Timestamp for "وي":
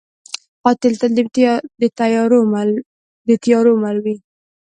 4.03-4.15